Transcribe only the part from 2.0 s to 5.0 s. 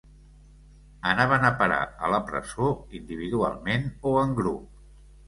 a la presó, individualment o en grup